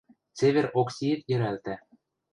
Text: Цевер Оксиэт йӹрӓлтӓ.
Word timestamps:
Цевер 0.37 0.65
Оксиэт 0.79 1.21
йӹрӓлтӓ. 1.29 1.75